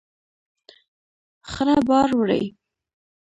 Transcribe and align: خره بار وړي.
خره 1.51 1.77
بار 1.87 2.09
وړي. 2.19 2.43